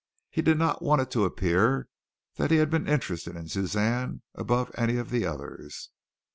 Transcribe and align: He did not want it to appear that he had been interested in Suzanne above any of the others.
He 0.31 0.41
did 0.41 0.57
not 0.57 0.81
want 0.81 0.99
it 1.03 1.11
to 1.11 1.25
appear 1.25 1.87
that 2.37 2.49
he 2.49 2.57
had 2.57 2.71
been 2.71 2.87
interested 2.87 3.35
in 3.35 3.47
Suzanne 3.47 4.23
above 4.33 4.71
any 4.75 4.97
of 4.97 5.11
the 5.11 5.27
others. 5.27 5.89